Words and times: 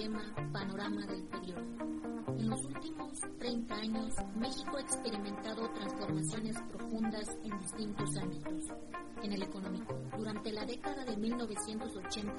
Panorama 0.00 1.04
del 1.04 1.22
Periodo. 1.24 1.60
En 2.38 2.48
los 2.48 2.64
últimos 2.64 3.12
30 3.38 3.74
años, 3.74 4.14
México 4.34 4.78
ha 4.78 4.80
experimentado 4.80 5.68
transformaciones 5.74 6.56
profundas 6.72 7.28
en 7.44 7.58
distintos 7.58 8.08
ámbitos. 8.16 8.64
En 9.22 9.32
el 9.34 9.42
económico, 9.42 9.94
durante 10.16 10.52
la 10.52 10.64
década 10.64 11.04
de 11.04 11.16
1980, 11.18 12.32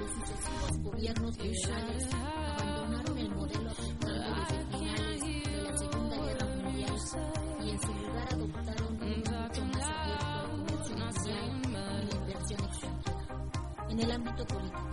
los 0.00 0.10
sucesivos 0.10 0.78
gobiernos 0.82 1.38
liberales 1.38 2.08
abandonaron 2.12 3.18
el 3.18 3.30
modelo 3.30 3.70
aplicado 3.70 4.34
desde 4.34 4.66
finales 4.76 5.20
de 5.20 5.62
la 5.62 5.78
Segunda 5.78 6.16
Guerra 6.16 6.46
Mundial 6.46 6.94
y 7.62 7.70
en 7.70 7.80
su 7.80 7.94
lugar 7.94 8.28
adoptaron 8.32 8.88
un 8.88 9.08
mucho 9.08 9.64
más 9.66 9.88
abierto 9.88 10.38
comercio 10.58 11.32
y 11.62 11.70
la 11.70 12.16
inversión 12.16 12.64
extranjera. 12.64 13.18
En 13.88 14.00
el 14.00 14.10
ámbito 14.10 14.44
político, 14.46 14.87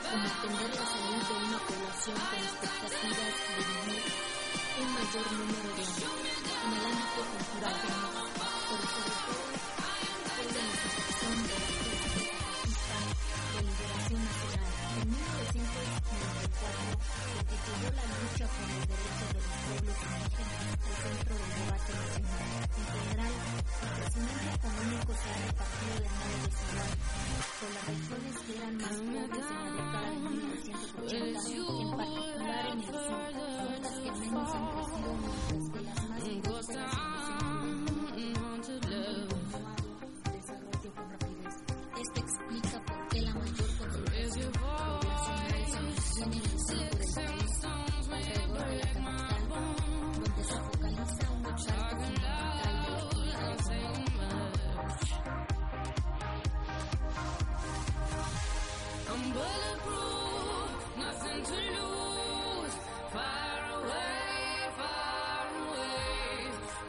también 0.08 0.30
como 0.38 0.56
de 0.58 1.34
una 1.44 1.58
población 1.60 2.16
con 2.16 2.37
mayor 5.08 5.32
número 5.32 5.68
de 5.72 5.80
años. 5.88 6.04
En 6.04 6.72
el 6.76 6.84
ámbito 6.84 7.20
cultural, 7.32 7.76
pero 7.80 7.96
sobre 8.68 8.84
todo 8.92 9.40
de 10.36 10.52
la 10.52 10.68
institución 10.68 11.32
de 11.48 11.54
la 11.56 11.64
Fuerza 11.64 12.20
Zapatista 12.28 12.96
de 13.48 13.60
Liberación 13.64 14.20
Nacional 14.28 14.68
en 14.68 15.08
1994, 15.08 16.92
que 17.32 17.56
tituló 17.56 17.88
la 17.88 18.04
lucha 18.04 18.44
por 18.52 18.68
los 18.68 18.84
derechos 18.84 19.28
de 19.32 19.40
los 19.40 19.56
pueblos 19.64 19.96
indígenas 19.96 20.76
al 20.76 20.96
centro 21.00 21.32
del 21.40 21.52
debate 21.56 21.88
nacional. 21.88 22.44
En 22.68 22.84
general, 22.92 23.32
el 23.32 23.90
crecimiento 23.96 24.48
económico 24.60 25.10
se 25.16 25.24
ha 25.24 25.36
repartido 25.48 25.94
de 26.04 26.10
modo 26.20 26.36
desigual, 26.44 26.92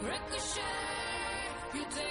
Ricochet, 0.02 0.64
you 1.74 1.84
take 1.94 2.09